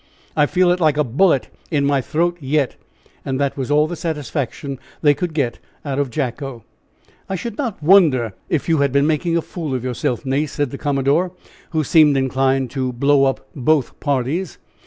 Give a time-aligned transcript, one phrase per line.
[0.35, 2.75] I feel it like a bullet in my throat yet!"
[3.23, 6.63] And that was all the satisfaction they could get out of Jacko.
[7.29, 10.71] "I should not wonder if you had been making a fool of yourself, Nace," said
[10.71, 11.33] the commodore,
[11.69, 14.57] who seemed inclined to blow up both parties.